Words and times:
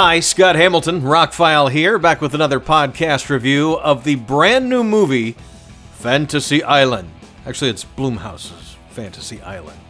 Hi, 0.00 0.20
Scott 0.20 0.54
Hamilton, 0.54 1.00
Rockfile 1.00 1.72
here, 1.72 1.98
back 1.98 2.20
with 2.20 2.32
another 2.32 2.60
podcast 2.60 3.30
review 3.30 3.72
of 3.78 4.04
the 4.04 4.14
brand 4.14 4.68
new 4.68 4.84
movie 4.84 5.34
Fantasy 5.94 6.62
Island. 6.62 7.10
Actually, 7.44 7.70
it's 7.70 7.84
Blumhouse's 7.84 8.76
Fantasy 8.90 9.42
Island. 9.42 9.80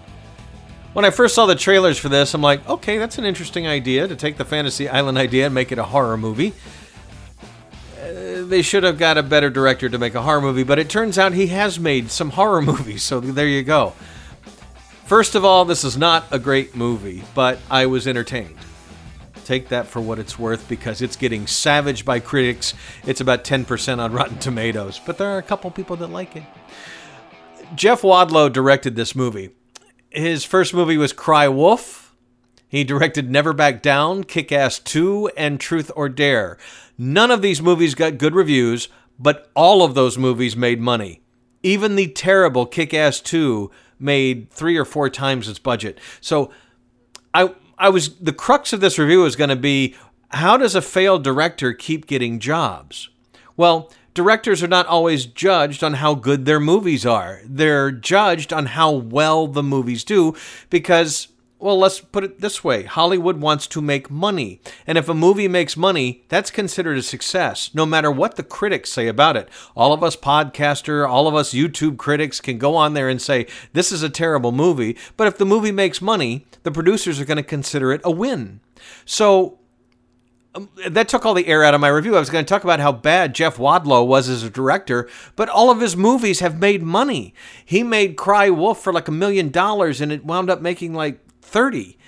When 0.95 1.05
I 1.05 1.11
first 1.11 1.35
saw 1.35 1.45
the 1.45 1.55
trailers 1.55 1.99
for 1.99 2.09
this, 2.09 2.33
I'm 2.33 2.41
like, 2.41 2.67
okay, 2.67 2.97
that's 2.97 3.19
an 3.19 3.27
interesting 3.27 3.67
idea 3.67 4.09
to 4.09 4.17
take 4.17 4.39
the 4.39 4.47
Fantasy 4.47 4.89
Island 4.89 5.19
idea 5.19 5.45
and 5.45 5.55
make 5.55 5.73
it 5.73 5.79
a 5.79 5.85
horror 5.85 6.17
movie. 6.17 6.55
Uh, 8.01 8.47
they 8.47 8.63
should 8.63 8.85
have 8.85 8.97
got 8.97 9.19
a 9.19 9.23
better 9.23 9.51
director 9.51 9.91
to 9.91 9.99
make 9.99 10.15
a 10.15 10.23
horror 10.23 10.41
movie, 10.41 10.63
but 10.63 10.79
it 10.79 10.89
turns 10.89 11.19
out 11.19 11.35
he 11.35 11.49
has 11.49 11.79
made 11.79 12.11
some 12.11 12.31
horror 12.31 12.63
movies, 12.73 13.03
so 13.03 13.21
there 13.21 13.47
you 13.47 13.63
go. 13.63 13.93
First 15.05 15.35
of 15.35 15.45
all, 15.45 15.67
this 15.67 15.85
is 15.85 15.99
not 15.99 16.25
a 16.31 16.39
great 16.39 16.75
movie, 16.75 17.25
but 17.35 17.59
I 17.71 17.85
was 17.85 18.07
entertained. 18.09 18.57
Take 19.49 19.71
that 19.71 19.87
for 19.87 20.03
what 20.03 20.19
it's 20.19 20.39
worth 20.39 20.69
because 20.69 21.01
it's 21.01 21.17
getting 21.17 21.47
savaged 21.47 22.05
by 22.05 22.21
critics. 22.21 22.75
It's 23.07 23.23
about 23.23 23.45
10% 23.45 23.99
on 23.99 24.13
Rotten 24.19 24.37
Tomatoes, 24.37 25.01
but 25.07 25.17
there 25.17 25.29
are 25.29 25.39
a 25.39 25.43
couple 25.43 25.71
people 25.71 25.97
that 25.97 26.09
like 26.09 26.37
it. 26.37 26.43
Jeff 27.75 28.03
Wadlow 28.03 28.53
directed 28.53 28.95
this 28.95 29.15
movie. 29.15 29.53
His 30.11 30.45
first 30.45 30.75
movie 30.75 30.99
was 30.99 31.15
Cry 31.15 31.49
Wolf. 31.49 32.15
He 32.69 32.85
directed 32.85 33.31
Never 33.31 33.55
Back 33.55 33.81
Down, 33.81 34.23
Kick 34.23 34.53
Ass 34.53 34.79
2, 34.81 35.31
and 35.35 35.59
Truth 35.59 35.91
or 35.97 36.11
Dare. 36.11 36.59
None 36.99 37.31
of 37.31 37.41
these 37.41 37.63
movies 37.63 37.95
got 37.95 38.19
good 38.19 38.35
reviews, 38.35 38.91
but 39.19 39.51
all 39.57 39.83
of 39.83 39.95
those 39.95 40.19
movies 40.19 40.57
made 40.57 40.79
money. 40.79 41.23
Even 41.63 41.97
the 41.97 42.09
terrible 42.09 42.67
Kick 42.67 42.93
Ass 42.93 43.19
2 43.23 43.71
made 43.99 44.51
three 44.51 44.77
or 44.77 44.85
four 44.85 45.09
times 45.09 45.49
its 45.49 45.59
budget. 45.59 45.99
So 46.21 46.51
I 47.33 47.55
I 47.79 47.89
was 47.89 48.17
the 48.17 48.33
crux 48.33 48.73
of 48.73 48.81
this 48.81 48.99
review 48.99 49.25
is 49.25 49.37
going 49.37 49.51
to 49.51 49.57
be 49.57 49.95
how 50.31 50.57
does 50.57 50.75
a 50.75 50.83
failed 50.83 51.25
director 51.25 51.73
keep 51.73 52.07
getting 52.07 52.39
jobs? 52.39 53.09
Well, 53.57 53.91
directors 54.15 54.63
are 54.63 54.69
not 54.69 54.87
always 54.87 55.27
judged 55.27 55.83
on 55.83 55.95
how 55.95 56.15
good 56.15 56.45
their 56.45 56.61
movies 56.61 57.07
are. 57.07 57.41
They're 57.45 57.91
judged 57.91 58.53
on 58.53 58.67
how 58.67 58.91
well 58.93 59.47
the 59.47 59.63
movies 59.63 60.05
do 60.05 60.35
because 60.71 61.29
well, 61.61 61.79
let's 61.79 62.01
put 62.01 62.23
it 62.23 62.41
this 62.41 62.63
way 62.63 62.85
Hollywood 62.85 63.41
wants 63.41 63.67
to 63.69 63.81
make 63.81 64.11
money. 64.11 64.61
And 64.87 64.97
if 64.97 65.09
a 65.09 65.15
movie 65.15 65.49
makes 65.49 65.77
money, 65.77 66.23
that's 66.29 66.51
considered 66.51 66.99
a 66.99 67.03
success, 67.03 67.71
no 67.75 67.85
matter 67.85 68.11
what 68.11 68.37
the 68.37 68.43
critics 68.43 68.91
say 68.91 69.09
about 69.09 69.37
it. 69.37 69.49
All 69.77 69.93
of 69.93 70.03
us 70.03 70.17
podcaster, 70.17 71.09
all 71.09 71.27
of 71.27 71.35
us 71.35 71.53
YouTube 71.53 71.97
critics 71.97 72.41
can 72.41 72.59
go 72.59 72.77
on 72.77 72.95
there 72.95 73.09
and 73.09 73.21
say, 73.21 73.47
this 73.73 73.91
is 73.91 74.03
a 74.03 74.11
terrible 74.11 74.53
movie. 74.53 74.97
But 75.17 75.27
if 75.27 75.39
the 75.39 75.47
movie 75.47 75.73
makes 75.73 76.01
money, 76.01 76.47
the 76.63 76.71
producers 76.71 77.21
are 77.21 77.25
going 77.25 77.39
to 77.39 77.43
consider 77.43 77.93
it 77.93 78.01
a 78.05 78.11
win. 78.11 78.61
So 79.05 79.59
um, 80.55 80.71
that 80.87 81.09
took 81.09 81.27
all 81.27 81.35
the 81.35 81.49
air 81.49 81.65
out 81.65 81.75
of 81.75 81.81
my 81.81 81.89
review. 81.89 82.15
I 82.15 82.21
was 82.21 82.31
going 82.31 82.45
to 82.45 82.49
talk 82.49 82.65
about 82.65 82.81
how 82.81 82.93
bad 82.93 83.35
Jeff 83.35 83.57
Wadlow 83.57 84.07
was 84.07 84.29
as 84.29 84.45
a 84.45 84.51
director, 84.51 85.09
but 85.35 85.49
all 85.49 85.71
of 85.71 85.81
his 85.81 85.97
movies 85.97 86.41
have 86.41 86.61
made 86.61 86.83
money. 86.83 87.35
He 87.65 87.83
made 87.83 88.17
Cry 88.17 88.49
Wolf 88.49 88.81
for 88.81 88.93
like 88.93 89.09
a 89.09 89.13
million 89.13 89.51
dollars 89.51 90.01
and 90.01 90.13
it 90.13 90.25
wound 90.25 90.51
up 90.51 90.63
making 90.63 90.95
like 90.95 91.21
30. 91.49 91.99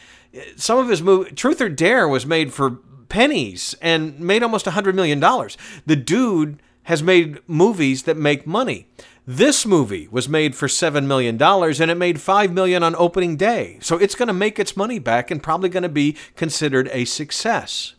Some 0.56 0.78
of 0.78 0.88
his 0.88 1.02
movie, 1.02 1.33
Truth 1.33 1.60
or 1.60 1.69
Dare, 1.69 2.06
was 2.06 2.24
made 2.24 2.52
for 2.52 2.78
pennies 3.08 3.74
and 3.82 4.19
made 4.20 4.42
almost 4.42 4.66
$100 4.66 4.94
million. 4.94 5.20
The 5.20 5.97
dude 5.97 6.62
has 6.84 7.02
made 7.02 7.41
movies 7.47 8.05
that 8.05 8.16
make 8.16 8.47
money. 8.47 8.86
This 9.27 9.66
movie 9.66 10.08
was 10.08 10.28
made 10.28 10.55
for 10.55 10.66
$7 10.66 11.05
million 11.06 11.41
and 11.41 11.91
it 11.91 11.97
made 11.97 12.20
5 12.20 12.52
million 12.52 12.82
on 12.82 12.97
opening 12.97 13.36
day. 13.36 13.78
So 13.80 13.97
it's 13.97 14.14
going 14.14 14.28
to 14.28 14.32
make 14.32 14.58
its 14.58 14.77
money 14.77 14.98
back 14.98 15.30
and 15.30 15.42
probably 15.42 15.69
going 15.69 15.82
to 15.82 15.88
be 15.88 16.16
considered 16.36 16.88
a 16.92 17.04
success. 17.04 17.94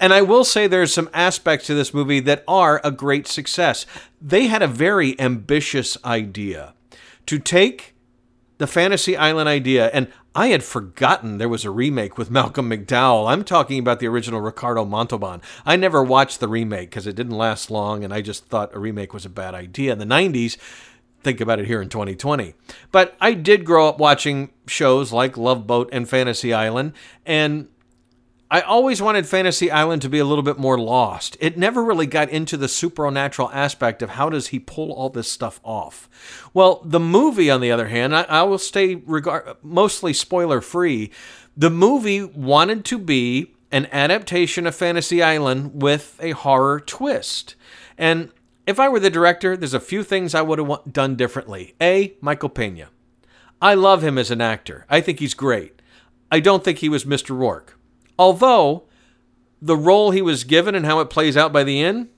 And 0.00 0.12
I 0.12 0.22
will 0.22 0.44
say 0.44 0.66
there's 0.66 0.92
some 0.92 1.10
aspects 1.12 1.66
to 1.66 1.74
this 1.74 1.94
movie 1.94 2.20
that 2.20 2.44
are 2.48 2.80
a 2.84 2.90
great 2.90 3.26
success. 3.26 3.86
They 4.20 4.46
had 4.46 4.62
a 4.62 4.66
very 4.66 5.18
ambitious 5.20 5.96
idea 6.04 6.74
to 7.26 7.38
take 7.38 7.94
the 8.58 8.66
Fantasy 8.66 9.16
Island 9.16 9.48
idea, 9.48 9.90
and 9.92 10.08
I 10.36 10.48
had 10.48 10.64
forgotten 10.64 11.38
there 11.38 11.48
was 11.48 11.64
a 11.64 11.70
remake 11.70 12.18
with 12.18 12.30
Malcolm 12.30 12.68
McDowell. 12.68 13.30
I'm 13.30 13.44
talking 13.44 13.78
about 13.78 14.00
the 14.00 14.08
original 14.08 14.40
Ricardo 14.40 14.84
Montalban. 14.84 15.40
I 15.64 15.76
never 15.76 16.02
watched 16.02 16.40
the 16.40 16.48
remake 16.48 16.90
because 16.90 17.06
it 17.06 17.14
didn't 17.14 17.38
last 17.38 17.70
long, 17.70 18.02
and 18.02 18.12
I 18.12 18.20
just 18.20 18.46
thought 18.46 18.74
a 18.74 18.80
remake 18.80 19.14
was 19.14 19.24
a 19.24 19.30
bad 19.30 19.54
idea 19.54 19.92
in 19.92 20.00
the 20.00 20.04
90s. 20.04 20.56
Think 21.22 21.40
about 21.40 21.60
it 21.60 21.66
here 21.66 21.80
in 21.80 21.88
2020. 21.88 22.54
But 22.90 23.16
I 23.20 23.34
did 23.34 23.64
grow 23.64 23.88
up 23.88 23.98
watching 23.98 24.50
shows 24.66 25.12
like 25.12 25.36
Love 25.36 25.68
Boat 25.68 25.88
and 25.92 26.08
Fantasy 26.08 26.52
Island, 26.52 26.94
and 27.24 27.68
I 28.50 28.60
always 28.60 29.00
wanted 29.00 29.26
Fantasy 29.26 29.70
Island 29.70 30.02
to 30.02 30.08
be 30.08 30.18
a 30.18 30.24
little 30.24 30.42
bit 30.42 30.58
more 30.58 30.78
lost. 30.78 31.36
It 31.40 31.56
never 31.56 31.82
really 31.82 32.06
got 32.06 32.28
into 32.28 32.56
the 32.56 32.68
supernatural 32.68 33.50
aspect 33.52 34.02
of 34.02 34.10
how 34.10 34.28
does 34.28 34.48
he 34.48 34.58
pull 34.58 34.92
all 34.92 35.08
this 35.08 35.30
stuff 35.30 35.60
off. 35.64 36.08
Well, 36.52 36.82
the 36.84 37.00
movie, 37.00 37.50
on 37.50 37.60
the 37.60 37.72
other 37.72 37.88
hand, 37.88 38.14
I, 38.14 38.22
I 38.22 38.42
will 38.42 38.58
stay 38.58 38.96
regard 38.96 39.56
mostly 39.62 40.12
spoiler 40.12 40.60
free. 40.60 41.10
The 41.56 41.70
movie 41.70 42.22
wanted 42.22 42.84
to 42.86 42.98
be 42.98 43.54
an 43.72 43.88
adaptation 43.90 44.66
of 44.66 44.74
Fantasy 44.74 45.22
Island 45.22 45.82
with 45.82 46.16
a 46.20 46.30
horror 46.32 46.80
twist. 46.80 47.56
And 47.98 48.30
if 48.66 48.78
I 48.78 48.88
were 48.88 49.00
the 49.00 49.10
director, 49.10 49.56
there's 49.56 49.74
a 49.74 49.80
few 49.80 50.02
things 50.02 50.34
I 50.34 50.42
would 50.42 50.58
have 50.58 50.92
done 50.92 51.16
differently. 51.16 51.74
A, 51.80 52.14
Michael 52.20 52.50
Pena. 52.50 52.88
I 53.60 53.74
love 53.74 54.04
him 54.04 54.18
as 54.18 54.30
an 54.30 54.40
actor. 54.40 54.86
I 54.88 55.00
think 55.00 55.18
he's 55.18 55.34
great. 55.34 55.80
I 56.30 56.40
don't 56.40 56.62
think 56.62 56.78
he 56.78 56.88
was 56.88 57.04
Mr. 57.04 57.36
Rourke. 57.36 57.73
Although 58.18 58.84
the 59.60 59.76
role 59.76 60.10
he 60.10 60.22
was 60.22 60.44
given 60.44 60.74
and 60.74 60.86
how 60.86 61.00
it 61.00 61.10
plays 61.10 61.36
out 61.36 61.52
by 61.52 61.64
the 61.64 61.82
end, 61.82 62.08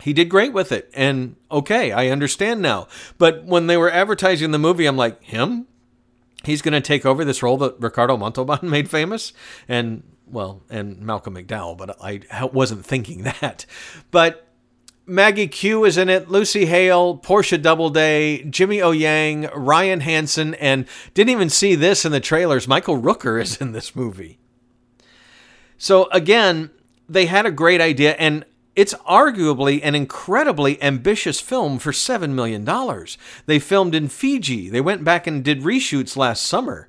he 0.00 0.12
did 0.12 0.28
great 0.28 0.52
with 0.52 0.72
it. 0.72 0.90
And 0.94 1.36
okay, 1.50 1.92
I 1.92 2.08
understand 2.08 2.62
now. 2.62 2.88
But 3.18 3.44
when 3.44 3.66
they 3.66 3.76
were 3.76 3.90
advertising 3.90 4.50
the 4.50 4.58
movie, 4.58 4.86
I'm 4.86 4.96
like, 4.96 5.22
him? 5.22 5.66
He's 6.44 6.62
going 6.62 6.72
to 6.72 6.80
take 6.80 7.04
over 7.04 7.24
this 7.24 7.42
role 7.42 7.58
that 7.58 7.78
Ricardo 7.78 8.16
Montalban 8.16 8.60
made 8.70 8.90
famous? 8.90 9.32
And, 9.68 10.02
well, 10.26 10.62
and 10.70 11.00
Malcolm 11.02 11.34
McDowell, 11.34 11.76
but 11.76 11.96
I 12.02 12.22
wasn't 12.46 12.86
thinking 12.86 13.22
that. 13.40 13.66
But 14.10 14.46
Maggie 15.06 15.48
Q 15.48 15.84
is 15.84 15.98
in 15.98 16.08
it, 16.08 16.30
Lucy 16.30 16.66
Hale, 16.66 17.16
Portia 17.16 17.58
Doubleday, 17.58 18.44
Jimmy 18.44 18.80
O 18.80 18.92
Yang, 18.92 19.48
Ryan 19.54 20.00
Hansen, 20.00 20.54
and 20.54 20.86
didn't 21.14 21.30
even 21.30 21.50
see 21.50 21.74
this 21.74 22.04
in 22.04 22.12
the 22.12 22.20
trailers. 22.20 22.68
Michael 22.68 23.00
Rooker 23.00 23.42
is 23.42 23.60
in 23.60 23.72
this 23.72 23.94
movie. 23.94 24.38
So 25.80 26.10
again, 26.12 26.68
they 27.08 27.24
had 27.24 27.46
a 27.46 27.50
great 27.50 27.80
idea, 27.80 28.12
and 28.18 28.44
it's 28.76 28.92
arguably 29.08 29.80
an 29.82 29.94
incredibly 29.94 30.80
ambitious 30.82 31.40
film 31.40 31.78
for 31.78 31.90
$7 31.90 32.30
million. 32.34 32.68
They 33.46 33.58
filmed 33.58 33.94
in 33.94 34.08
Fiji. 34.08 34.68
They 34.68 34.82
went 34.82 35.04
back 35.04 35.26
and 35.26 35.42
did 35.42 35.62
reshoots 35.62 36.18
last 36.18 36.42
summer. 36.42 36.86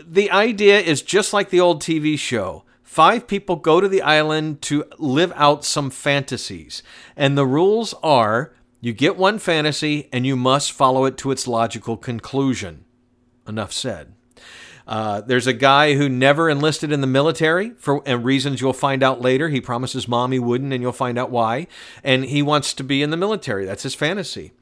The 0.00 0.30
idea 0.30 0.78
is 0.78 1.02
just 1.02 1.32
like 1.32 1.50
the 1.50 1.58
old 1.58 1.82
TV 1.82 2.16
show. 2.16 2.62
Five 2.84 3.26
people 3.26 3.56
go 3.56 3.80
to 3.80 3.88
the 3.88 4.00
island 4.00 4.62
to 4.62 4.84
live 4.98 5.32
out 5.34 5.64
some 5.64 5.90
fantasies. 5.90 6.84
And 7.16 7.36
the 7.36 7.46
rules 7.46 7.94
are 8.00 8.54
you 8.80 8.92
get 8.92 9.16
one 9.16 9.40
fantasy 9.40 10.08
and 10.12 10.24
you 10.24 10.36
must 10.36 10.70
follow 10.70 11.04
it 11.04 11.18
to 11.18 11.32
its 11.32 11.48
logical 11.48 11.96
conclusion. 11.96 12.84
Enough 13.48 13.72
said. 13.72 14.15
Uh, 14.86 15.20
there's 15.20 15.46
a 15.46 15.52
guy 15.52 15.94
who 15.94 16.08
never 16.08 16.48
enlisted 16.48 16.92
in 16.92 17.00
the 17.00 17.06
military 17.06 17.70
for 17.70 18.00
reasons 18.02 18.60
you'll 18.60 18.72
find 18.72 19.02
out 19.02 19.20
later. 19.20 19.48
He 19.48 19.60
promises 19.60 20.06
mom 20.06 20.32
he 20.32 20.38
wouldn't, 20.38 20.72
and 20.72 20.82
you'll 20.82 20.92
find 20.92 21.18
out 21.18 21.30
why. 21.30 21.66
And 22.04 22.24
he 22.24 22.42
wants 22.42 22.72
to 22.74 22.84
be 22.84 23.02
in 23.02 23.10
the 23.10 23.16
military. 23.16 23.64
That's 23.64 23.82
his 23.82 23.94
fantasy. 23.94 24.52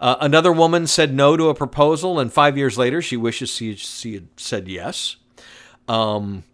Uh, 0.00 0.16
another 0.20 0.52
woman 0.52 0.86
said 0.86 1.12
no 1.12 1.36
to 1.36 1.48
a 1.48 1.54
proposal, 1.54 2.18
and 2.18 2.32
five 2.32 2.56
years 2.56 2.78
later, 2.78 3.02
she 3.02 3.16
wishes 3.16 3.50
she, 3.50 3.76
she 3.76 4.14
had 4.14 4.28
said 4.36 4.68
yes. 4.68 5.16
Um, 5.86 6.44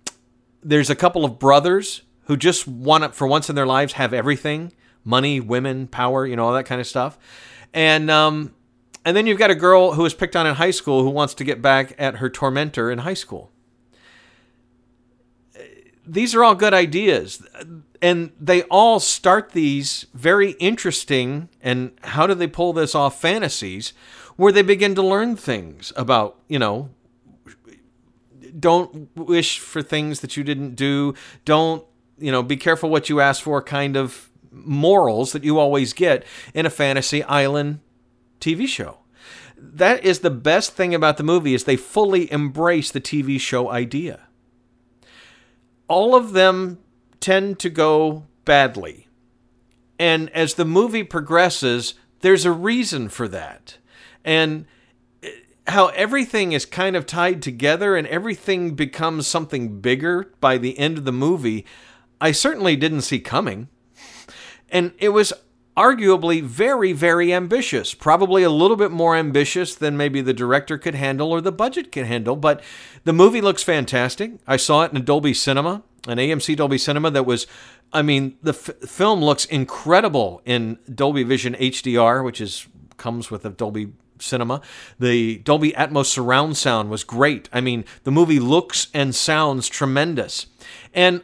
there's 0.62 0.90
a 0.90 0.96
couple 0.96 1.25
of 1.25 1.38
brothers 1.38 2.02
who 2.25 2.37
just 2.37 2.66
want 2.66 3.04
to, 3.04 3.10
for 3.10 3.26
once 3.26 3.49
in 3.49 3.56
their 3.56 3.66
lives, 3.66 3.94
have 3.94 4.12
everything 4.12 4.72
money, 5.04 5.40
women, 5.40 5.87
power, 5.87 6.26
you 6.26 6.37
know, 6.37 6.46
all 6.46 6.52
that 6.52 6.66
kind 6.66 6.81
of 6.81 6.87
stuff. 6.87 7.19
And 7.72 8.10
um, 8.10 8.54
and 9.05 9.17
then 9.17 9.26
you've 9.26 9.38
got 9.38 9.50
a 9.50 9.55
girl 9.55 9.93
who 9.93 10.02
was 10.02 10.14
picked 10.14 10.37
on 10.37 10.47
in 10.47 10.56
high 10.56 10.70
school 10.70 11.02
who 11.02 11.11
wants 11.11 11.35
to 11.35 11.44
get 11.44 11.62
back 11.62 11.94
at 11.99 12.17
her 12.17 12.29
tormentor 12.29 12.91
in 12.91 12.99
high 12.99 13.14
school. 13.14 13.50
These 16.06 16.35
are 16.35 16.44
all 16.44 16.55
good 16.55 16.75
ideas. 16.75 17.47
And 18.02 18.32
they 18.41 18.62
all 18.64 19.00
start 19.00 19.52
these 19.52 20.06
very 20.12 20.52
interesting 20.52 21.49
and 21.62 21.93
how 22.02 22.26
do 22.26 22.35
they 22.35 22.47
pull 22.47 22.73
this 22.73 22.94
off 22.94 23.20
fantasies 23.20 23.93
where 24.37 24.52
they 24.52 24.62
begin 24.62 24.94
to 24.94 25.02
learn 25.02 25.37
things 25.37 25.93
about, 25.97 26.38
you 26.49 26.58
know, 26.58 26.91
don't 28.58 29.14
wish 29.17 29.58
for 29.58 29.82
things 29.82 30.20
that 30.20 30.37
you 30.37 30.43
didn't 30.43 30.75
do. 30.75 31.14
Don't, 31.44 31.85
you 32.19 32.32
know, 32.32 32.43
be 32.43 32.56
careful 32.56 32.91
what 32.91 33.08
you 33.08 33.20
ask 33.20 33.43
for 33.43 33.62
kind 33.62 33.97
of 33.97 34.31
morals 34.50 35.32
that 35.32 35.44
you 35.44 35.58
always 35.58 35.93
get 35.93 36.25
in 36.55 36.67
a 36.67 36.70
fantasy 36.70 37.23
island 37.25 37.81
TV 38.40 38.66
show. 38.66 38.98
That 39.56 40.04
is 40.04 40.20
the 40.20 40.31
best 40.31 40.72
thing 40.72 40.94
about 40.94 41.16
the 41.19 41.22
movie 41.22 41.54
is 41.54 41.64
they 41.64 41.76
fully 41.76 42.31
embrace 42.32 42.90
the 42.90 43.00
TV 43.00 43.38
show 43.40 43.70
idea. 43.70 44.20
all 45.88 46.14
of 46.14 46.32
them 46.32 46.78
tend 47.19 47.58
to 47.58 47.69
go 47.69 48.25
badly. 48.44 49.08
And 49.98 50.31
as 50.31 50.54
the 50.54 50.64
movie 50.64 51.02
progresses, 51.02 51.94
there's 52.20 52.44
a 52.44 52.52
reason 52.52 53.08
for 53.08 53.28
that. 53.28 53.78
And 54.25 54.66
eh, 55.22 55.31
how 55.66 55.88
everything 55.88 56.52
is 56.52 56.64
kind 56.64 56.94
of 56.96 57.06
tied 57.06 57.42
together 57.42 57.96
and 57.96 58.06
everything 58.06 58.75
becomes 58.76 59.26
something 59.26 59.81
bigger 59.81 60.32
by 60.40 60.58
the 60.58 60.78
end 60.78 60.96
of 60.96 61.04
the 61.04 61.12
movie, 61.12 61.66
I 62.20 62.32
certainly 62.32 62.76
didn't 62.76 63.02
see 63.02 63.19
coming. 63.20 63.69
And 64.70 64.92
it 64.98 65.08
was 65.08 65.32
arguably 65.80 66.42
very, 66.42 66.92
very 66.92 67.32
ambitious. 67.32 67.94
Probably 67.94 68.42
a 68.42 68.50
little 68.50 68.76
bit 68.76 68.90
more 68.90 69.16
ambitious 69.16 69.74
than 69.74 69.96
maybe 69.96 70.20
the 70.20 70.34
director 70.34 70.76
could 70.76 70.94
handle 70.94 71.32
or 71.32 71.40
the 71.40 71.52
budget 71.52 71.90
could 71.90 72.04
handle. 72.04 72.36
But 72.36 72.62
the 73.04 73.14
movie 73.14 73.40
looks 73.40 73.62
fantastic. 73.62 74.32
I 74.46 74.58
saw 74.58 74.82
it 74.82 74.90
in 74.90 74.98
a 74.98 75.00
Dolby 75.00 75.32
Cinema, 75.32 75.82
an 76.06 76.18
AMC 76.18 76.56
Dolby 76.56 76.78
Cinema 76.78 77.10
that 77.12 77.24
was. 77.24 77.46
I 77.92 78.02
mean, 78.02 78.36
the 78.40 78.52
f- 78.52 78.88
film 78.88 79.20
looks 79.20 79.46
incredible 79.46 80.42
in 80.44 80.78
Dolby 80.94 81.24
Vision 81.24 81.54
HDR, 81.54 82.24
which 82.24 82.40
is 82.40 82.68
comes 82.98 83.30
with 83.30 83.44
a 83.44 83.50
Dolby 83.50 83.92
cinema. 84.18 84.60
The 84.98 85.38
Dolby 85.38 85.72
Atmos 85.72 86.06
surround 86.06 86.58
sound 86.58 86.90
was 86.90 87.04
great. 87.04 87.48
I 87.52 87.60
mean, 87.62 87.86
the 88.04 88.10
movie 88.10 88.38
looks 88.38 88.88
and 88.92 89.14
sounds 89.14 89.66
tremendous. 89.68 90.46
And 90.92 91.22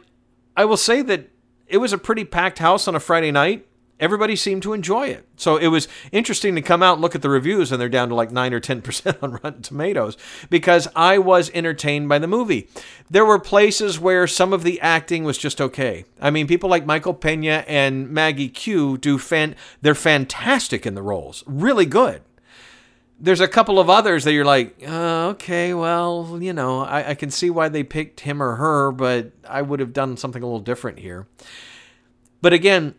I 0.57 0.65
will 0.65 0.77
say 0.77 1.03
that 1.03 1.29
it 1.67 1.77
was 1.77 1.93
a 1.93 1.97
pretty 1.97 2.25
packed 2.25 2.59
house 2.59 2.87
on 2.87 2.95
a 2.95 2.99
Friday 2.99 3.31
night 3.31 3.66
everybody 3.99 4.35
seemed 4.35 4.63
to 4.63 4.73
enjoy 4.73 5.07
it. 5.07 5.27
So 5.37 5.57
it 5.57 5.67
was 5.67 5.87
interesting 6.11 6.55
to 6.55 6.61
come 6.61 6.83
out 6.83 6.93
and 6.93 7.01
look 7.01 7.15
at 7.15 7.21
the 7.21 7.29
reviews, 7.29 7.71
and 7.71 7.81
they're 7.81 7.89
down 7.89 8.09
to 8.09 8.15
like 8.15 8.31
9 8.31 8.53
or 8.53 8.59
10% 8.59 9.17
on 9.23 9.31
Rotten 9.31 9.61
Tomatoes 9.61 10.17
because 10.49 10.87
I 10.95 11.17
was 11.17 11.49
entertained 11.53 12.09
by 12.09 12.19
the 12.19 12.27
movie. 12.27 12.69
There 13.09 13.25
were 13.25 13.39
places 13.39 13.99
where 13.99 14.27
some 14.27 14.53
of 14.53 14.63
the 14.63 14.79
acting 14.81 15.23
was 15.23 15.37
just 15.37 15.61
okay. 15.61 16.05
I 16.21 16.29
mean, 16.29 16.47
people 16.47 16.69
like 16.69 16.85
Michael 16.85 17.13
Pena 17.13 17.63
and 17.67 18.09
Maggie 18.09 18.49
Q 18.49 18.97
do 18.97 19.17
fan, 19.17 19.55
they're 19.81 19.95
fantastic 19.95 20.85
in 20.85 20.95
the 20.95 21.01
roles, 21.01 21.43
really 21.47 21.85
good. 21.85 22.21
There's 23.19 23.41
a 23.41 23.47
couple 23.47 23.79
of 23.79 23.89
others 23.89 24.25
that 24.25 24.33
you're 24.33 24.45
like, 24.45 24.75
uh, 24.87 25.29
okay, 25.29 25.73
well, 25.73 26.37
you 26.39 26.53
know, 26.53 26.81
I, 26.81 27.09
I 27.09 27.15
can 27.15 27.31
see 27.31 27.49
why 27.49 27.67
they 27.67 27.81
picked 27.81 28.19
him 28.19 28.43
or 28.43 28.57
her, 28.57 28.91
but 28.91 29.31
I 29.49 29.63
would 29.63 29.79
have 29.79 29.91
done 29.91 30.17
something 30.17 30.43
a 30.43 30.45
little 30.45 30.59
different 30.59 30.99
here. 30.99 31.25
But 32.43 32.53
again, 32.53 32.93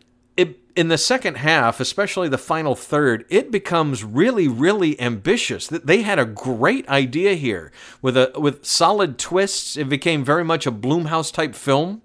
in 0.79 0.87
the 0.87 0.97
second 0.97 1.35
half, 1.35 1.81
especially 1.81 2.29
the 2.29 2.37
final 2.37 2.73
third, 2.73 3.25
it 3.27 3.51
becomes 3.51 4.01
really, 4.01 4.47
really 4.47 4.97
ambitious. 5.01 5.67
They 5.67 6.03
had 6.03 6.19
a 6.19 6.23
great 6.23 6.87
idea 6.87 7.33
here 7.33 7.73
with 8.01 8.15
a 8.15 8.31
with 8.37 8.63
solid 8.63 9.17
twists. 9.17 9.75
It 9.75 9.89
became 9.89 10.23
very 10.23 10.45
much 10.45 10.65
a 10.65 10.71
Blumhouse 10.71 11.33
type 11.33 11.53
film. 11.53 12.01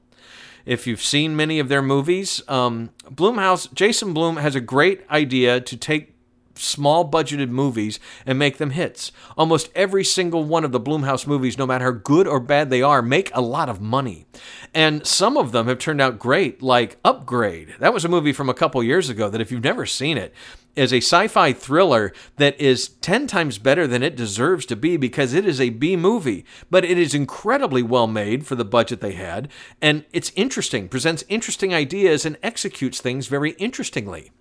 If 0.67 0.89
you've 0.89 1.01
seen 1.01 1.37
many 1.37 1.61
of 1.61 1.69
their 1.69 1.83
movies, 1.83 2.43
um, 2.49 2.91
Blumhouse, 3.05 3.73
Jason 3.73 4.13
Blum 4.13 4.39
has 4.39 4.57
a 4.57 4.61
great 4.61 5.09
idea 5.09 5.61
to 5.61 5.77
take 5.77 6.14
small 6.57 7.09
budgeted 7.09 7.49
movies 7.49 7.99
and 8.27 8.39
make 8.39 8.59
them 8.59 8.71
hits. 8.71 9.13
Almost 9.37 9.71
every 9.75 10.05
single 10.05 10.45
one 10.45 10.65
of 10.65 10.73
the 10.73 10.81
Blumhouse 10.81 11.27
movies, 11.27 11.59
no 11.59 11.67
matter 11.67 11.85
how 11.85 11.91
good 11.93 12.27
or 12.27 12.41
bad 12.41 12.71
they 12.71 12.83
are, 12.83 13.03
make 13.03 13.35
a 13.35 13.41
lot 13.41 13.69
of 13.69 13.81
money. 13.81 14.27
And 14.73 15.07
some 15.07 15.37
of 15.37 15.53
them 15.53 15.69
have 15.69 15.79
turned 15.79 16.01
out 16.01 16.19
great, 16.19 16.63
like 16.63 16.99
Upgrade. 17.05 17.75
That 17.79 17.95
was 17.95 18.05
a 18.05 18.09
movie 18.09 18.33
from 18.33 18.49
a 18.49 18.55
couple 18.55 18.83
years 18.83 19.09
ago 19.09 19.29
that, 19.31 19.41
if 19.41 19.53
you've 19.53 19.63
never 19.65 19.87
seen 19.87 20.19
it, 20.19 20.35
is 20.77 20.93
a 20.93 20.99
sci 20.99 21.29
fi 21.29 21.53
thriller 21.53 22.13
that 22.37 22.61
is 22.61 22.89
10 22.89 23.27
times 23.27 23.59
better 23.59 23.87
than 23.87 24.03
it 24.03 24.17
deserves 24.17 24.67
to 24.67 24.77
be 24.77 24.97
because 24.97 25.33
it 25.33 25.47
is 25.47 25.61
a 25.61 25.71
B 25.71 25.97
movie, 25.97 26.45
but 26.71 26.85
it 26.85 26.99
is 26.99 27.15
incredibly 27.15 27.83
well 27.83 28.07
made 28.07 28.47
for 28.47 28.55
the 28.55 28.65
budget 28.65 29.01
they 29.01 29.13
had. 29.13 29.49
And 29.81 30.05
it's 30.13 30.33
interesting, 30.35 30.89
presents 30.89 31.25
interesting 31.29 31.73
ideas, 31.73 32.27
and 32.27 32.37
executes 32.43 33.01
things 33.01 33.27
very 33.29 33.53
interestingly. 33.53 34.33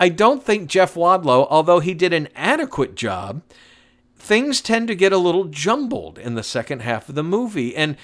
I 0.00 0.08
don't 0.08 0.42
think 0.42 0.70
Jeff 0.70 0.94
Wadlow, 0.94 1.46
although 1.50 1.80
he 1.80 1.92
did 1.92 2.14
an 2.14 2.28
adequate 2.34 2.94
job, 2.94 3.42
things 4.16 4.62
tend 4.62 4.88
to 4.88 4.94
get 4.94 5.12
a 5.12 5.18
little 5.18 5.44
jumbled 5.44 6.18
in 6.18 6.36
the 6.36 6.42
second 6.42 6.80
half 6.80 7.10
of 7.10 7.14
the 7.14 7.22
movie. 7.22 7.76
And 7.76 7.98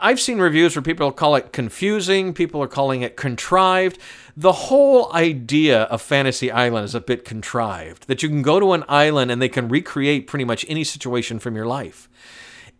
I've 0.00 0.18
seen 0.18 0.38
reviews 0.38 0.74
where 0.74 0.82
people 0.82 1.12
call 1.12 1.36
it 1.36 1.52
confusing, 1.52 2.34
people 2.34 2.60
are 2.60 2.66
calling 2.66 3.02
it 3.02 3.16
contrived. 3.16 4.00
The 4.36 4.52
whole 4.52 5.12
idea 5.12 5.82
of 5.82 6.02
Fantasy 6.02 6.50
Island 6.50 6.86
is 6.86 6.96
a 6.96 7.00
bit 7.00 7.24
contrived 7.24 8.08
that 8.08 8.24
you 8.24 8.28
can 8.28 8.42
go 8.42 8.58
to 8.58 8.72
an 8.72 8.82
island 8.88 9.30
and 9.30 9.40
they 9.40 9.48
can 9.48 9.68
recreate 9.68 10.26
pretty 10.26 10.44
much 10.44 10.66
any 10.68 10.82
situation 10.82 11.38
from 11.38 11.54
your 11.54 11.66
life 11.66 12.08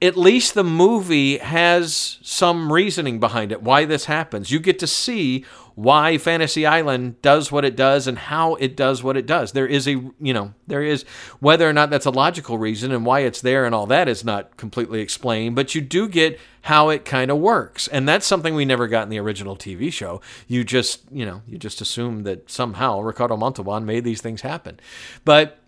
at 0.03 0.17
least 0.17 0.55
the 0.55 0.65
movie 0.65 1.39
has 1.39 2.19
some 2.23 2.73
reasoning 2.73 3.21
behind 3.21 3.53
it 3.53 3.63
why 3.63 3.85
this 3.85 4.07
happens. 4.07 4.51
You 4.51 4.59
get 4.59 4.81
to 4.81 4.87
see 4.89 5.45
why 5.75 6.19
Fantasy 6.19 6.67
Island 6.67 7.21
does 7.23 7.51
what 7.51 7.65
it 7.65 7.77
does 7.77 8.07
and 8.07 8.19
how 8.19 8.55
it 8.57 8.77
does 8.77 9.03
what 9.03 9.17
it 9.17 9.27
does. 9.27 9.53
There 9.53 9.67
is 9.67 9.87
a, 9.89 9.93
you 10.21 10.35
know, 10.35 10.55
there 10.67 10.83
is 10.83 11.05
whether 11.41 11.69
or 11.69 11.73
not 11.73 11.91
that's 11.91 12.07
a 12.07 12.11
logical 12.11 12.59
reason 12.59 12.93
and 12.93 13.07
why 13.07 13.21
it's 13.21 13.41
there 13.41 13.65
and 13.65 13.75
all 13.75 13.87
that 13.87 14.09
is 14.09 14.25
not 14.25 14.57
completely 14.57 15.01
explained, 15.01 15.57
but 15.57 15.75
you 15.75 15.81
do 15.81 16.09
get 16.09 16.39
how 16.63 16.91
it 16.91 17.05
kind 17.05 17.31
of 17.31 17.39
works. 17.39 17.89
And 17.89 18.09
that's 18.09 18.27
something 18.27 18.55
we 18.55 18.65
never 18.65 18.87
got 18.87 19.05
in 19.05 19.09
the 19.09 19.19
original 19.19 19.57
TV 19.57 19.93
show. 19.93 20.21
You 20.47 20.65
just, 20.65 21.03
you 21.11 21.25
know, 21.25 21.43
you 21.47 21.59
just 21.59 21.81
assume 21.81 22.25
that 22.25 22.51
somehow 22.51 23.01
Ricardo 23.01 23.37
Montalban 23.37 23.85
made 23.85 24.05
these 24.05 24.21
things 24.21 24.43
happen. 24.43 24.79
But 25.25 25.59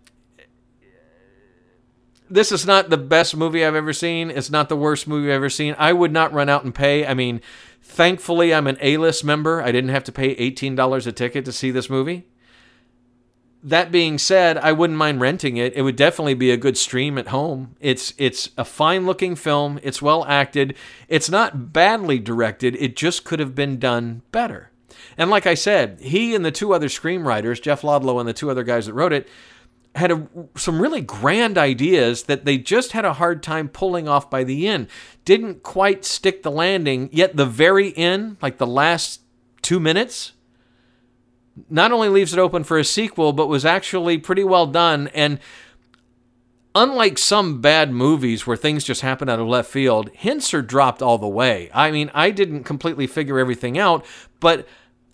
this 2.30 2.52
is 2.52 2.66
not 2.66 2.90
the 2.90 2.96
best 2.96 3.36
movie 3.36 3.64
I've 3.64 3.74
ever 3.74 3.92
seen. 3.92 4.30
It's 4.30 4.50
not 4.50 4.68
the 4.68 4.76
worst 4.76 5.06
movie 5.06 5.28
I've 5.28 5.36
ever 5.36 5.50
seen. 5.50 5.74
I 5.78 5.92
would 5.92 6.12
not 6.12 6.32
run 6.32 6.48
out 6.48 6.64
and 6.64 6.74
pay. 6.74 7.06
I 7.06 7.14
mean, 7.14 7.40
thankfully, 7.84 8.52
I'm 8.52 8.66
an 8.66 8.78
A 8.80 8.96
list 8.96 9.24
member. 9.24 9.62
I 9.62 9.70
didn't 9.70 9.90
have 9.90 10.04
to 10.04 10.12
pay 10.12 10.34
$18 10.34 11.06
a 11.06 11.12
ticket 11.12 11.44
to 11.44 11.52
see 11.52 11.70
this 11.70 11.88
movie. 11.88 12.26
That 13.62 13.92
being 13.92 14.18
said, 14.18 14.58
I 14.58 14.72
wouldn't 14.72 14.98
mind 14.98 15.20
renting 15.20 15.56
it. 15.56 15.72
It 15.74 15.82
would 15.82 15.96
definitely 15.96 16.34
be 16.34 16.50
a 16.50 16.56
good 16.56 16.76
stream 16.76 17.16
at 17.16 17.28
home. 17.28 17.76
It's 17.80 18.12
it's 18.18 18.50
a 18.58 18.64
fine 18.64 19.06
looking 19.06 19.36
film. 19.36 19.80
It's 19.82 20.02
well 20.02 20.26
acted. 20.26 20.76
It's 21.08 21.30
not 21.30 21.72
badly 21.72 22.18
directed. 22.18 22.76
It 22.76 22.94
just 22.94 23.24
could 23.24 23.40
have 23.40 23.54
been 23.54 23.78
done 23.78 24.20
better. 24.32 24.70
And 25.16 25.30
like 25.30 25.46
I 25.46 25.54
said, 25.54 25.98
he 26.00 26.34
and 26.34 26.44
the 26.44 26.50
two 26.50 26.74
other 26.74 26.88
screenwriters, 26.88 27.62
Jeff 27.62 27.80
Wadlow 27.82 28.20
and 28.20 28.28
the 28.28 28.34
two 28.34 28.50
other 28.50 28.64
guys 28.64 28.84
that 28.84 28.92
wrote 28.94 29.14
it, 29.14 29.28
had 29.94 30.10
a, 30.10 30.28
some 30.56 30.82
really 30.82 31.00
grand 31.00 31.56
ideas 31.56 32.24
that 32.24 32.44
they 32.44 32.58
just 32.58 32.92
had 32.92 33.04
a 33.04 33.14
hard 33.14 33.42
time 33.42 33.68
pulling 33.68 34.08
off 34.08 34.28
by 34.28 34.42
the 34.42 34.66
end. 34.66 34.88
Didn't 35.24 35.62
quite 35.62 36.04
stick 36.04 36.42
the 36.42 36.50
landing, 36.50 37.08
yet 37.12 37.36
the 37.36 37.46
very 37.46 37.96
end, 37.96 38.36
like 38.42 38.58
the 38.58 38.66
last 38.66 39.20
two 39.62 39.78
minutes, 39.78 40.32
not 41.70 41.92
only 41.92 42.08
leaves 42.08 42.32
it 42.32 42.38
open 42.40 42.64
for 42.64 42.78
a 42.78 42.84
sequel, 42.84 43.32
but 43.32 43.46
was 43.46 43.64
actually 43.64 44.18
pretty 44.18 44.42
well 44.42 44.66
done. 44.66 45.08
And 45.14 45.38
unlike 46.74 47.16
some 47.16 47.60
bad 47.60 47.92
movies 47.92 48.46
where 48.46 48.56
things 48.56 48.82
just 48.82 49.02
happen 49.02 49.28
out 49.28 49.38
of 49.38 49.46
left 49.46 49.70
field, 49.70 50.10
hints 50.12 50.52
are 50.52 50.62
dropped 50.62 51.02
all 51.02 51.18
the 51.18 51.28
way. 51.28 51.70
I 51.72 51.92
mean, 51.92 52.10
I 52.12 52.30
didn't 52.30 52.64
completely 52.64 53.06
figure 53.06 53.38
everything 53.38 53.78
out, 53.78 54.04
but 54.40 54.66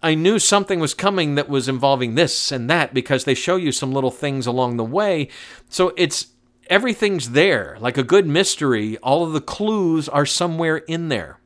I 0.03 0.15
knew 0.15 0.39
something 0.39 0.81
was 0.81 0.95
coming 0.95 1.35
that 1.35 1.49
was 1.49 1.69
involving 1.69 2.15
this 2.15 2.51
and 2.51 2.71
that 2.71 2.95
because 2.95 3.25
they 3.25 3.35
show 3.35 3.57
you 3.57 3.71
some 3.71 3.93
little 3.93 4.11
things 4.11 4.47
along 4.47 4.77
the 4.77 4.85
way. 4.85 5.29
So 5.69 5.93
it's 5.97 6.29
everything's 6.69 7.31
there. 7.31 7.77
Like 7.81 7.99
a 7.99 8.03
good 8.03 8.27
mystery, 8.27 8.97
all 8.99 9.25
of 9.25 9.33
the 9.33 9.41
clues 9.41 10.09
are 10.09 10.25
somewhere 10.25 10.79
in 10.79 11.09
there. 11.09 11.39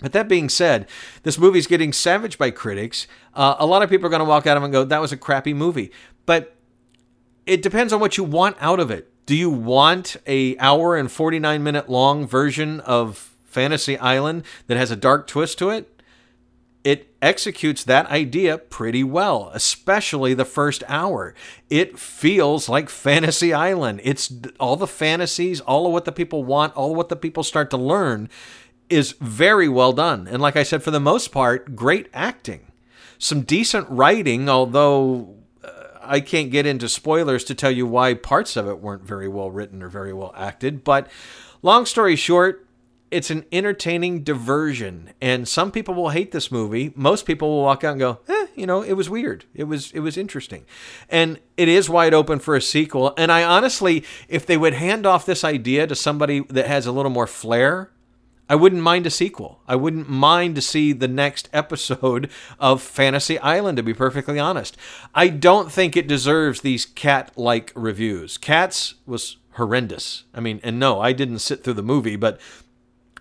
But 0.00 0.12
that 0.12 0.28
being 0.28 0.48
said, 0.48 0.88
this 1.22 1.38
movie's 1.38 1.66
getting 1.66 1.92
savaged 1.92 2.38
by 2.38 2.50
critics. 2.50 3.06
Uh, 3.34 3.56
a 3.58 3.66
lot 3.66 3.82
of 3.82 3.88
people 3.88 4.06
are 4.06 4.10
going 4.10 4.20
to 4.20 4.26
walk 4.26 4.46
out 4.46 4.56
of 4.56 4.62
it 4.62 4.66
and 4.66 4.72
go, 4.72 4.84
that 4.84 5.00
was 5.00 5.12
a 5.12 5.16
crappy 5.16 5.54
movie. 5.54 5.90
But 6.26 6.56
it 7.46 7.62
depends 7.62 7.92
on 7.92 8.00
what 8.00 8.18
you 8.18 8.24
want 8.24 8.56
out 8.60 8.80
of 8.80 8.90
it. 8.90 9.10
Do 9.26 9.34
you 9.34 9.48
want 9.48 10.16
a 10.26 10.56
hour 10.58 10.96
and 10.96 11.10
49 11.10 11.62
minute 11.62 11.88
long 11.88 12.26
version 12.26 12.80
of 12.80 13.34
Fantasy 13.44 13.96
Island 13.98 14.44
that 14.66 14.76
has 14.76 14.90
a 14.90 14.96
dark 14.96 15.26
twist 15.26 15.58
to 15.58 15.70
it? 15.70 15.95
It 16.86 17.12
executes 17.20 17.82
that 17.82 18.06
idea 18.06 18.56
pretty 18.56 19.02
well, 19.02 19.50
especially 19.52 20.34
the 20.34 20.44
first 20.44 20.84
hour. 20.86 21.34
It 21.68 21.98
feels 21.98 22.68
like 22.68 22.88
Fantasy 22.88 23.52
Island. 23.52 24.00
It's 24.04 24.32
all 24.60 24.76
the 24.76 24.86
fantasies, 24.86 25.60
all 25.60 25.86
of 25.86 25.92
what 25.92 26.04
the 26.04 26.12
people 26.12 26.44
want, 26.44 26.76
all 26.76 26.92
of 26.92 26.96
what 26.96 27.08
the 27.08 27.16
people 27.16 27.42
start 27.42 27.70
to 27.70 27.76
learn 27.76 28.28
is 28.88 29.16
very 29.20 29.68
well 29.68 29.92
done. 29.92 30.28
And 30.28 30.40
like 30.40 30.54
I 30.54 30.62
said, 30.62 30.84
for 30.84 30.92
the 30.92 31.00
most 31.00 31.32
part, 31.32 31.74
great 31.74 32.08
acting. 32.14 32.70
Some 33.18 33.40
decent 33.40 33.88
writing, 33.90 34.48
although 34.48 35.34
uh, 35.64 35.70
I 36.04 36.20
can't 36.20 36.52
get 36.52 36.66
into 36.66 36.88
spoilers 36.88 37.42
to 37.44 37.56
tell 37.56 37.72
you 37.72 37.84
why 37.88 38.14
parts 38.14 38.56
of 38.56 38.68
it 38.68 38.78
weren't 38.78 39.02
very 39.02 39.26
well 39.26 39.50
written 39.50 39.82
or 39.82 39.88
very 39.88 40.12
well 40.12 40.32
acted. 40.36 40.84
But 40.84 41.10
long 41.62 41.84
story 41.84 42.14
short, 42.14 42.65
it's 43.16 43.30
an 43.30 43.46
entertaining 43.50 44.22
diversion 44.22 45.10
and 45.22 45.48
some 45.48 45.72
people 45.72 45.94
will 45.94 46.10
hate 46.10 46.32
this 46.32 46.52
movie 46.52 46.92
most 46.94 47.24
people 47.24 47.48
will 47.48 47.62
walk 47.62 47.82
out 47.82 47.92
and 47.92 48.00
go 48.00 48.18
eh, 48.28 48.46
you 48.54 48.66
know 48.66 48.82
it 48.82 48.92
was 48.92 49.08
weird 49.08 49.46
it 49.54 49.64
was 49.64 49.90
it 49.92 50.00
was 50.00 50.18
interesting 50.18 50.66
and 51.08 51.40
it 51.56 51.66
is 51.66 51.88
wide 51.88 52.12
open 52.12 52.38
for 52.38 52.54
a 52.54 52.60
sequel 52.60 53.14
and 53.16 53.32
i 53.32 53.42
honestly 53.42 54.04
if 54.28 54.44
they 54.44 54.58
would 54.58 54.74
hand 54.74 55.06
off 55.06 55.24
this 55.24 55.42
idea 55.42 55.86
to 55.86 55.94
somebody 55.94 56.40
that 56.50 56.66
has 56.66 56.84
a 56.84 56.92
little 56.92 57.10
more 57.10 57.26
flair 57.26 57.90
I 58.48 58.54
wouldn't 58.54 58.82
mind 58.82 59.08
a 59.08 59.10
sequel. 59.10 59.60
I 59.66 59.74
wouldn't 59.74 60.08
mind 60.08 60.54
to 60.54 60.60
see 60.62 60.92
the 60.92 61.08
next 61.08 61.48
episode 61.52 62.30
of 62.60 62.80
Fantasy 62.80 63.40
Island, 63.40 63.76
to 63.76 63.82
be 63.82 63.92
perfectly 63.92 64.38
honest. 64.38 64.76
I 65.16 65.26
don't 65.26 65.72
think 65.72 65.96
it 65.96 66.06
deserves 66.06 66.60
these 66.60 66.86
cat 66.86 67.32
like 67.34 67.72
reviews. 67.74 68.38
Cats 68.38 68.94
was 69.04 69.38
horrendous. 69.54 70.24
I 70.32 70.38
mean, 70.38 70.60
and 70.62 70.78
no, 70.78 71.00
I 71.00 71.12
didn't 71.12 71.40
sit 71.40 71.64
through 71.64 71.74
the 71.74 71.82
movie, 71.82 72.14
but 72.14 72.38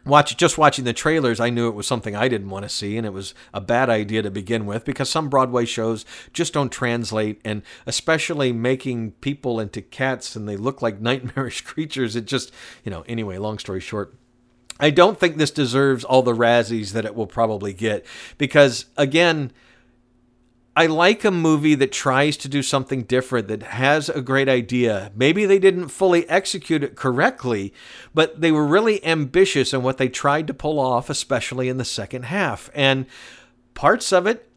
watch 0.06 0.38
just 0.38 0.58
watching 0.58 0.86
the 0.86 0.94
trailers 0.94 1.40
i 1.40 1.50
knew 1.50 1.68
it 1.68 1.76
was 1.76 1.88
something 1.88 2.16
i 2.16 2.28
didn't 2.28 2.50
want 2.50 2.64
to 2.64 2.70
see 2.70 2.98
and 2.98 3.06
it 3.06 3.14
was 3.14 3.34
a 3.54 3.62
bad 3.62 3.90
idea 3.90 4.22
to 4.22 4.32
begin 4.32 4.66
with 4.66 4.86
because 4.86 5.10
some 5.10 5.30
broadway 5.30 5.66
shows 5.66 6.06
just 6.34 6.54
don't 6.54 6.72
translate 6.72 7.42
and 7.44 7.62
especially 7.86 8.52
making 8.52 9.12
people 9.14 9.60
into 9.60 9.82
cats 9.82 10.36
and 10.36 10.48
they 10.48 10.58
look 10.58 10.82
like 10.82 11.00
nightmarish 11.06 11.62
creatures 11.62 12.16
it 12.16 12.26
just 12.26 12.52
you 12.84 12.92
know 12.92 13.04
anyway 13.08 13.38
long 13.38 13.58
story 13.58 13.80
short 13.80 14.16
I 14.78 14.90
don't 14.90 15.18
think 15.18 15.38
this 15.38 15.52
deserves 15.52 16.04
all 16.04 16.22
the 16.22 16.34
Razzies 16.34 16.92
that 16.92 17.06
it 17.06 17.16
will 17.16 17.28
probably 17.28 17.72
get 17.72 18.06
because, 18.38 18.88
again, 18.98 19.54
I 20.77 20.88
like 20.88 21.24
a 21.24 21.32
movie 21.32 21.75
that 21.75 21.94
tries 21.94 22.36
to 22.38 22.50
do 22.50 22.62
something 22.62 23.03
different, 23.03 23.48
that 23.48 23.63
has 23.63 24.10
a 24.10 24.22
great 24.22 24.50
idea. 24.50 25.12
Maybe 25.15 25.46
they 25.46 25.60
didn't 25.60 25.88
fully 25.88 26.27
execute 26.29 26.84
it 26.84 26.96
correctly, 26.96 27.74
but 28.13 28.41
they 28.41 28.51
were 28.51 28.65
really 28.65 29.03
ambitious 29.05 29.74
in 29.74 29.84
what 29.84 29.98
they 29.98 30.10
tried 30.10 30.48
to 30.48 30.53
pull 30.53 30.79
off, 30.79 31.10
especially 31.10 31.70
in 31.70 31.77
the 31.77 31.86
second 31.86 32.24
half. 32.25 32.70
And 32.74 33.05
parts 33.74 34.12
of 34.12 34.27
it 34.27 34.50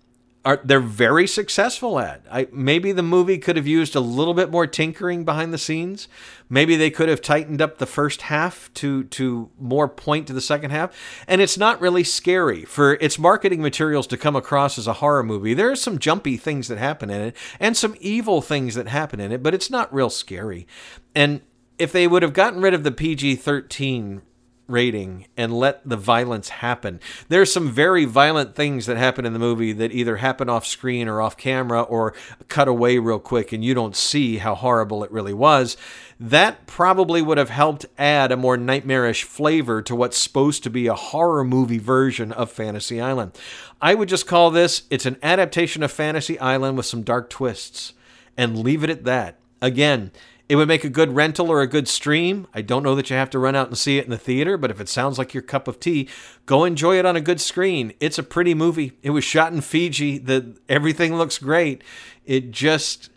are 0.44 0.60
they're 0.64 0.80
very 0.80 1.26
successful 1.26 1.98
at. 1.98 2.22
I, 2.30 2.48
maybe 2.52 2.92
the 2.92 3.02
movie 3.02 3.38
could 3.38 3.56
have 3.56 3.66
used 3.66 3.94
a 3.94 4.00
little 4.00 4.34
bit 4.34 4.50
more 4.50 4.66
tinkering 4.66 5.24
behind 5.24 5.52
the 5.52 5.58
scenes. 5.58 6.08
Maybe 6.48 6.76
they 6.76 6.90
could 6.90 7.08
have 7.08 7.20
tightened 7.20 7.60
up 7.60 7.78
the 7.78 7.86
first 7.86 8.22
half 8.22 8.72
to 8.74 9.04
to 9.04 9.50
more 9.58 9.88
point 9.88 10.26
to 10.28 10.32
the 10.32 10.40
second 10.40 10.70
half. 10.70 10.94
And 11.26 11.40
it's 11.40 11.58
not 11.58 11.80
really 11.80 12.04
scary 12.04 12.64
for 12.64 12.94
its 12.94 13.18
marketing 13.18 13.62
materials 13.62 14.06
to 14.08 14.16
come 14.16 14.36
across 14.36 14.78
as 14.78 14.86
a 14.86 14.94
horror 14.94 15.22
movie. 15.22 15.54
There 15.54 15.70
are 15.70 15.76
some 15.76 15.98
jumpy 15.98 16.36
things 16.36 16.68
that 16.68 16.78
happen 16.78 17.10
in 17.10 17.20
it 17.20 17.36
and 17.58 17.76
some 17.76 17.96
evil 18.00 18.40
things 18.40 18.74
that 18.76 18.88
happen 18.88 19.20
in 19.20 19.32
it, 19.32 19.42
but 19.42 19.54
it's 19.54 19.70
not 19.70 19.92
real 19.92 20.10
scary. 20.10 20.66
And 21.14 21.42
if 21.78 21.92
they 21.92 22.06
would 22.06 22.22
have 22.22 22.32
gotten 22.32 22.60
rid 22.60 22.74
of 22.74 22.84
the 22.84 22.92
PG 22.92 23.36
13 23.36 24.22
rating 24.68 25.26
and 25.36 25.52
let 25.52 25.88
the 25.88 25.96
violence 25.96 26.50
happen. 26.50 27.00
There's 27.28 27.52
some 27.52 27.70
very 27.70 28.04
violent 28.04 28.54
things 28.54 28.86
that 28.86 28.98
happen 28.98 29.24
in 29.24 29.32
the 29.32 29.38
movie 29.38 29.72
that 29.72 29.92
either 29.92 30.16
happen 30.16 30.48
off 30.48 30.66
screen 30.66 31.08
or 31.08 31.22
off 31.22 31.36
camera 31.36 31.82
or 31.82 32.14
cut 32.48 32.68
away 32.68 32.98
real 32.98 33.18
quick 33.18 33.50
and 33.50 33.64
you 33.64 33.72
don't 33.74 33.96
see 33.96 34.36
how 34.36 34.54
horrible 34.54 35.02
it 35.02 35.10
really 35.10 35.32
was. 35.32 35.76
That 36.20 36.66
probably 36.66 37.22
would 37.22 37.38
have 37.38 37.50
helped 37.50 37.86
add 37.96 38.30
a 38.30 38.36
more 38.36 38.56
nightmarish 38.56 39.24
flavor 39.24 39.80
to 39.82 39.94
what's 39.94 40.18
supposed 40.18 40.62
to 40.64 40.70
be 40.70 40.86
a 40.86 40.94
horror 40.94 41.44
movie 41.44 41.78
version 41.78 42.30
of 42.32 42.52
Fantasy 42.52 43.00
Island. 43.00 43.38
I 43.80 43.94
would 43.94 44.08
just 44.08 44.26
call 44.26 44.50
this 44.50 44.82
it's 44.90 45.06
an 45.06 45.16
adaptation 45.22 45.82
of 45.82 45.90
Fantasy 45.90 46.38
Island 46.38 46.76
with 46.76 46.86
some 46.86 47.02
dark 47.02 47.30
twists 47.30 47.94
and 48.36 48.58
leave 48.58 48.84
it 48.84 48.90
at 48.90 49.04
that. 49.04 49.38
Again, 49.62 50.12
it 50.48 50.56
would 50.56 50.68
make 50.68 50.84
a 50.84 50.88
good 50.88 51.14
rental 51.14 51.50
or 51.50 51.60
a 51.60 51.66
good 51.66 51.88
stream. 51.88 52.46
I 52.54 52.62
don't 52.62 52.82
know 52.82 52.94
that 52.94 53.10
you 53.10 53.16
have 53.16 53.30
to 53.30 53.38
run 53.38 53.54
out 53.54 53.68
and 53.68 53.76
see 53.76 53.98
it 53.98 54.04
in 54.04 54.10
the 54.10 54.18
theater, 54.18 54.56
but 54.56 54.70
if 54.70 54.80
it 54.80 54.88
sounds 54.88 55.18
like 55.18 55.34
your 55.34 55.42
cup 55.42 55.68
of 55.68 55.78
tea, 55.78 56.08
go 56.46 56.64
enjoy 56.64 56.98
it 56.98 57.04
on 57.04 57.16
a 57.16 57.20
good 57.20 57.40
screen. 57.40 57.92
It's 58.00 58.18
a 58.18 58.22
pretty 58.22 58.54
movie. 58.54 58.92
It 59.02 59.10
was 59.10 59.24
shot 59.24 59.52
in 59.52 59.60
Fiji. 59.60 60.16
The 60.16 60.56
everything 60.68 61.16
looks 61.16 61.38
great. 61.38 61.84
It 62.24 62.50
just 62.50 63.10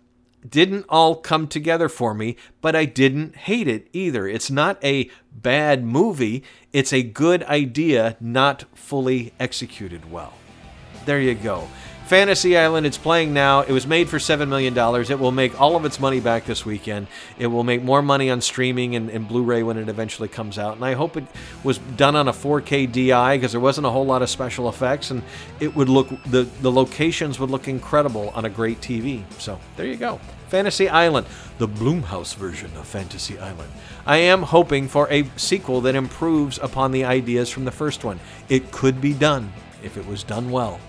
didn't 0.47 0.85
all 0.89 1.15
come 1.15 1.47
together 1.47 1.87
for 1.87 2.13
me, 2.13 2.35
but 2.61 2.75
I 2.75 2.85
didn't 2.85 3.35
hate 3.35 3.67
it 3.67 3.87
either. 3.93 4.27
It's 4.27 4.51
not 4.51 4.83
a 4.83 5.09
bad 5.31 5.85
movie. 5.85 6.43
It's 6.73 6.91
a 6.91 7.03
good 7.03 7.43
idea 7.43 8.17
not 8.19 8.65
fully 8.73 9.33
executed 9.39 10.11
well. 10.11 10.33
There 11.05 11.21
you 11.21 11.35
go. 11.35 11.67
Fantasy 12.11 12.57
Island, 12.57 12.85
it's 12.85 12.97
playing 12.97 13.33
now. 13.33 13.61
It 13.61 13.71
was 13.71 13.87
made 13.87 14.09
for 14.09 14.17
$7 14.17 14.49
million. 14.49 14.77
It 14.77 15.17
will 15.17 15.31
make 15.31 15.61
all 15.61 15.77
of 15.77 15.85
its 15.85 15.97
money 15.97 16.19
back 16.19 16.43
this 16.43 16.65
weekend. 16.65 17.07
It 17.39 17.47
will 17.47 17.63
make 17.63 17.83
more 17.83 18.01
money 18.01 18.29
on 18.29 18.41
streaming 18.41 18.97
and, 18.97 19.09
and 19.09 19.25
Blu 19.25 19.43
ray 19.43 19.63
when 19.63 19.77
it 19.77 19.87
eventually 19.87 20.27
comes 20.27 20.59
out. 20.59 20.75
And 20.75 20.83
I 20.83 20.93
hope 20.93 21.15
it 21.15 21.23
was 21.63 21.77
done 21.77 22.17
on 22.17 22.27
a 22.27 22.33
4K 22.33 22.91
DI 22.91 23.37
because 23.37 23.53
there 23.53 23.61
wasn't 23.61 23.87
a 23.87 23.89
whole 23.89 24.05
lot 24.05 24.21
of 24.21 24.29
special 24.29 24.67
effects 24.67 25.09
and 25.11 25.23
it 25.61 25.73
would 25.73 25.87
look, 25.87 26.09
the, 26.25 26.41
the 26.61 26.69
locations 26.69 27.39
would 27.39 27.49
look 27.49 27.69
incredible 27.69 28.33
on 28.35 28.43
a 28.43 28.49
great 28.49 28.81
TV. 28.81 29.23
So 29.39 29.57
there 29.77 29.85
you 29.85 29.95
go. 29.95 30.19
Fantasy 30.49 30.89
Island, 30.89 31.27
the 31.59 31.67
Blumhouse 31.69 32.35
version 32.35 32.71
of 32.75 32.85
Fantasy 32.87 33.39
Island. 33.39 33.71
I 34.05 34.17
am 34.17 34.41
hoping 34.41 34.89
for 34.89 35.09
a 35.09 35.23
sequel 35.37 35.79
that 35.79 35.95
improves 35.95 36.57
upon 36.57 36.91
the 36.91 37.05
ideas 37.05 37.49
from 37.49 37.63
the 37.63 37.71
first 37.71 38.03
one. 38.03 38.19
It 38.49 38.69
could 38.73 38.99
be 38.99 39.13
done 39.13 39.53
if 39.81 39.95
it 39.95 40.05
was 40.05 40.25
done 40.25 40.51
well. 40.51 40.81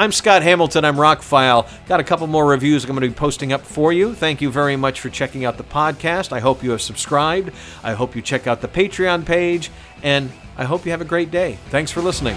I'm 0.00 0.12
Scott 0.12 0.42
Hamilton. 0.42 0.84
I'm 0.84 0.94
Rockfile. 0.94 1.68
Got 1.88 1.98
a 1.98 2.04
couple 2.04 2.28
more 2.28 2.46
reviews 2.46 2.84
I'm 2.84 2.90
going 2.90 3.02
to 3.02 3.08
be 3.08 3.14
posting 3.14 3.52
up 3.52 3.62
for 3.62 3.92
you. 3.92 4.14
Thank 4.14 4.40
you 4.40 4.48
very 4.48 4.76
much 4.76 5.00
for 5.00 5.10
checking 5.10 5.44
out 5.44 5.56
the 5.56 5.64
podcast. 5.64 6.32
I 6.32 6.38
hope 6.38 6.62
you 6.62 6.70
have 6.70 6.82
subscribed. 6.82 7.50
I 7.82 7.94
hope 7.94 8.14
you 8.14 8.22
check 8.22 8.46
out 8.46 8.60
the 8.60 8.68
Patreon 8.68 9.26
page. 9.26 9.72
And 10.04 10.30
I 10.56 10.66
hope 10.66 10.84
you 10.84 10.92
have 10.92 11.00
a 11.00 11.04
great 11.04 11.32
day. 11.32 11.58
Thanks 11.70 11.90
for 11.90 12.00
listening. 12.00 12.36